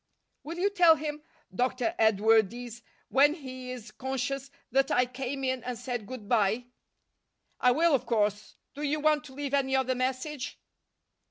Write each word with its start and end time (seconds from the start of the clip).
"Will 0.41 0.57
you 0.57 0.71
tell 0.71 0.95
him, 0.95 1.21
Dr. 1.53 1.93
Edwardes, 1.99 2.81
when 3.09 3.35
he 3.35 3.69
is 3.69 3.91
conscious, 3.91 4.49
that 4.71 4.89
I 4.89 5.05
came 5.05 5.43
in 5.43 5.63
and 5.63 5.77
said 5.77 6.07
good 6.07 6.27
bye?" 6.27 6.65
"I 7.59 7.69
will, 7.71 7.93
of 7.93 8.07
course. 8.07 8.55
Do 8.73 8.81
you 8.81 8.99
want 8.99 9.23
to 9.25 9.33
leave 9.33 9.53
any 9.53 9.75
other 9.75 9.93
message?" 9.93 10.57